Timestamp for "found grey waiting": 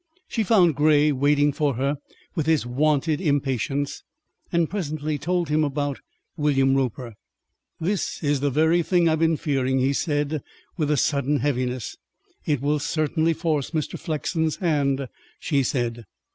0.41-1.51